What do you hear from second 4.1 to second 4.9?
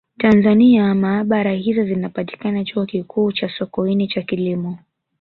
Kilimo